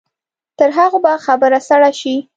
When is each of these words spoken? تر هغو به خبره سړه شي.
تر 0.59 0.69
هغو 0.77 0.97
به 1.03 1.11
خبره 1.25 1.59
سړه 1.69 1.91
شي. 1.99 2.15